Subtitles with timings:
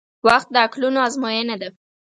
[0.27, 1.69] •وخت د عقلونو ازموینه ده.